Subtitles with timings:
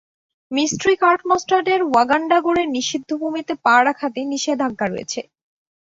[0.51, 5.21] Mystic art মাস্টারদের ওয়ান্ডাগোরের নিষিদ্ধ ভূমিতে পা রাখাতে নিষেধাজ্ঞা রয়েছে।